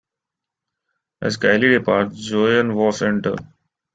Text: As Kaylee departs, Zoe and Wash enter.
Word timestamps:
As 1.21 1.37
Kaylee 1.37 1.77
departs, 1.77 2.15
Zoe 2.15 2.59
and 2.61 2.75
Wash 2.75 3.03
enter. 3.03 3.35